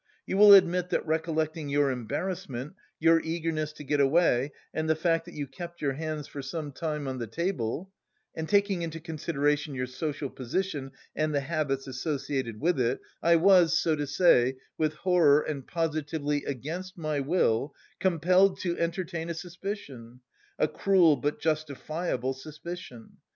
[0.25, 5.25] You will admit that recollecting your embarrassment, your eagerness to get away and the fact
[5.25, 7.91] that you kept your hands for some time on the table,
[8.35, 13.77] and taking into consideration your social position and the habits associated with it, I was,
[13.77, 20.21] so to say, with horror and positively against my will, compelled to entertain a suspicion
[20.57, 23.17] a cruel, but justifiable suspicion!